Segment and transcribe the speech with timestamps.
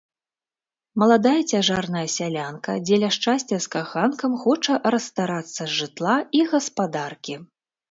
[1.01, 7.41] Маладая цяжарная сялянка дзеля шчасця з каханкам хоча расстарацца жытла і гаспадаркі.